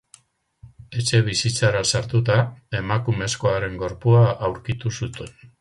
[1.01, 2.39] Etxebizitzara sartuta,
[2.81, 5.35] emakumezkoaren gorpua aurkitu zuten.